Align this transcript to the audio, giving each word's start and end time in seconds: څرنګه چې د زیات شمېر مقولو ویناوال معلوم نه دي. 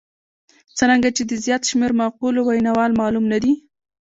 څرنګه 0.77 1.09
چې 1.15 1.23
د 1.29 1.31
زیات 1.45 1.61
شمېر 1.69 1.91
مقولو 2.01 2.39
ویناوال 2.43 2.91
معلوم 2.99 3.25
نه 3.33 3.37
دي. 3.43 3.53